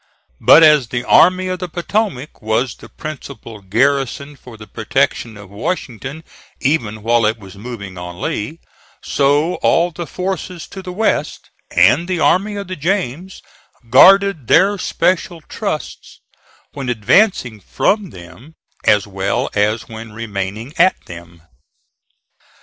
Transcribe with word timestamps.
But 0.39 0.63
as 0.63 0.87
the 0.87 1.03
Army 1.03 1.47
of 1.47 1.59
the 1.59 1.69
Potomac 1.69 2.41
was 2.41 2.73
the 2.73 2.89
principal 2.89 3.61
garrison 3.61 4.35
for 4.35 4.57
the 4.57 4.65
protection 4.65 5.37
of 5.37 5.51
Washington 5.51 6.23
even 6.59 7.03
while 7.03 7.23
it 7.27 7.37
was 7.37 7.53
moving 7.55 7.99
on 7.99 8.19
Lee, 8.19 8.57
so 9.03 9.57
all 9.61 9.91
the 9.91 10.07
forces 10.07 10.67
to 10.69 10.81
the 10.81 10.91
west, 10.91 11.51
and 11.69 12.07
the 12.07 12.19
Army 12.19 12.55
of 12.55 12.67
the 12.67 12.75
James, 12.75 13.43
guarded 13.91 14.47
their 14.47 14.79
special 14.79 15.39
trusts 15.41 16.19
when 16.73 16.89
advancing 16.89 17.59
from 17.59 18.09
them 18.09 18.55
as 18.83 19.05
well 19.05 19.51
as 19.53 19.87
when 19.87 20.13
remaining 20.13 20.73
at 20.79 20.95
them. 21.05 21.43